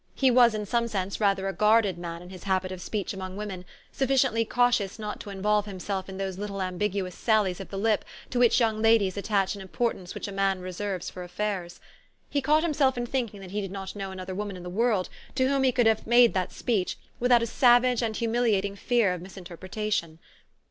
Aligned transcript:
He 0.15 0.31
was 0.31 0.55
in 0.55 0.65
some 0.65 0.87
sense 0.87 1.21
rather 1.21 1.47
a 1.47 1.53
guarded 1.53 1.99
man 1.99 2.23
in 2.23 2.31
his 2.31 2.45
habit 2.45 2.71
of 2.71 2.81
speech 2.81 3.13
among 3.13 3.37
women, 3.37 3.65
sufficiently 3.91 4.43
cautious 4.43 4.97
not 4.97 5.19
to 5.19 5.29
involve 5.29 5.67
himself 5.67 6.09
in 6.09 6.17
those 6.17 6.39
little 6.39 6.59
ambiguous 6.59 7.13
sallies 7.13 7.59
of 7.59 7.69
the 7.69 7.77
lip 7.77 8.03
to 8.31 8.39
which 8.39 8.59
young 8.59 8.81
ladies 8.81 9.15
attach 9.15 9.53
an 9.53 9.61
importance 9.61 10.15
which 10.15 10.27
a 10.27 10.31
man 10.31 10.59
reserves 10.59 11.11
for 11.11 11.21
affairs. 11.23 11.79
He 12.31 12.41
caught 12.41 12.63
himself 12.63 12.97
in 12.97 13.05
thinking 13.05 13.41
that 13.41 13.51
he 13.51 13.61
did 13.61 13.69
not 13.71 13.95
know 13.95 14.09
another 14.09 14.33
woman 14.33 14.57
in 14.57 14.63
the 14.63 14.71
world 14.71 15.07
to 15.35 15.47
whom 15.47 15.61
he 15.61 15.71
could 15.71 15.85
have 15.85 16.07
made 16.07 16.33
that 16.33 16.51
speech 16.51 16.97
without 17.19 17.43
a 17.43 17.45
savage 17.45 18.01
and 18.01 18.17
humiliating 18.17 18.75
fear 18.75 19.13
of 19.13 19.21
misinterpretation. 19.21 20.17